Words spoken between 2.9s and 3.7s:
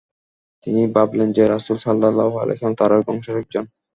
বংশের একজন।